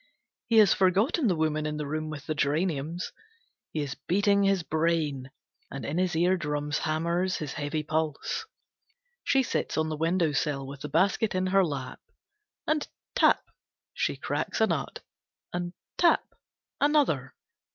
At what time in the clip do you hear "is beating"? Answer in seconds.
3.81-4.41